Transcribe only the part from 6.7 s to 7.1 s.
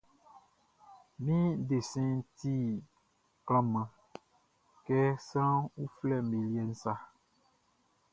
sa.